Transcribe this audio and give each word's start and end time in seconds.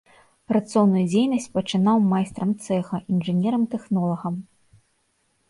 Працоўную 0.51 1.03
дзейнасць 1.11 1.45
пачаткаў 1.57 1.97
майстрам 2.15 2.49
цэха, 2.65 2.95
інжынерам-тэхнолагам. 3.15 4.35